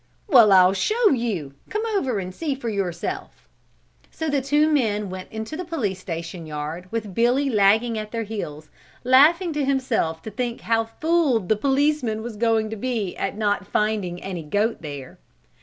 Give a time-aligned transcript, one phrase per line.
[0.25, 3.47] "Well, I'll show you, come over and see for yourself."
[4.09, 8.23] So the two men went into the police station yard with Billy lagging at their
[8.23, 8.71] heels,
[9.03, 13.67] laughing to himself to think how fooled the policeman was going to be at not
[13.67, 15.19] finding any goat there.